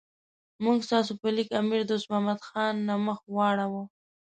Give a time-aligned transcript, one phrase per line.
[0.63, 3.81] موږ ستاسو په لیک امیر دوست محمد خان نه مخ واړاو.